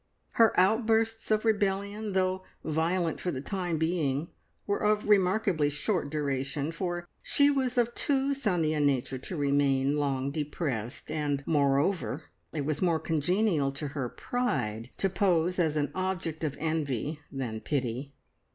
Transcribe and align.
Her 0.31 0.59
outbursts 0.59 1.29
of 1.29 1.45
rebellion, 1.45 2.13
though 2.13 2.41
violent 2.63 3.19
for 3.21 3.29
the 3.29 3.39
time 3.39 3.77
being, 3.77 4.29
were 4.65 4.79
of 4.79 5.07
remarkably 5.07 5.69
short 5.69 6.09
duration, 6.09 6.71
for 6.71 7.07
she 7.21 7.51
was 7.51 7.77
of 7.77 7.93
too 7.93 8.33
sunny 8.33 8.73
a 8.73 8.79
nature 8.79 9.19
to 9.19 9.37
remain 9.37 9.95
long 9.97 10.31
depressed, 10.31 11.11
and 11.11 11.43
moreover 11.45 12.23
it 12.51 12.65
was 12.65 12.81
more 12.81 12.99
congenial 12.99 13.71
to 13.73 13.89
her 13.89 14.09
pride 14.09 14.89
to 14.97 15.07
pose 15.07 15.59
as 15.59 15.77
an 15.77 15.91
object 15.93 16.43
of 16.43 16.57
envy 16.59 17.19
than 17.31 17.59
pity. 17.59 18.11